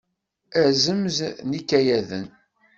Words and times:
Azemz 0.63 1.17
n 1.47 1.49
yikayaden. 1.55 2.25